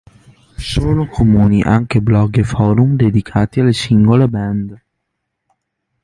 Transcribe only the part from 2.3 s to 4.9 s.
e forum dedicati alle singole band.